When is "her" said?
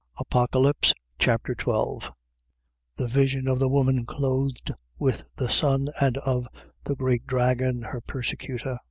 7.83-8.01